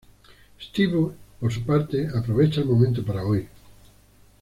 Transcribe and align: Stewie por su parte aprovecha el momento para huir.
Stewie 0.59 1.11
por 1.39 1.53
su 1.53 1.61
parte 1.63 2.07
aprovecha 2.07 2.61
el 2.61 2.65
momento 2.67 3.05
para 3.05 3.23
huir. 3.23 3.47